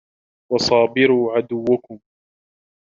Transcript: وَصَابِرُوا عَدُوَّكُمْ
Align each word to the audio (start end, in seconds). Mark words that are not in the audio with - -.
وَصَابِرُوا 0.51 1.33
عَدُوَّكُمْ 1.33 1.99